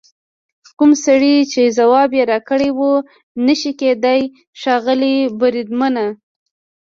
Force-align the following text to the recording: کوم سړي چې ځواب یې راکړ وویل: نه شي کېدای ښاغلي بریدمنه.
کوم 0.77 0.91
سړي 1.05 1.35
چې 1.51 1.61
ځواب 1.77 2.09
یې 2.17 2.23
راکړ 2.31 2.61
وویل: 2.73 3.05
نه 3.45 3.53
شي 3.59 3.71
کېدای 3.81 4.21
ښاغلي 4.61 5.15
بریدمنه. 5.39 6.05